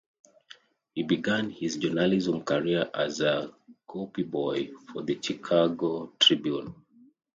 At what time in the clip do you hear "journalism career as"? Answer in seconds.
1.77-3.19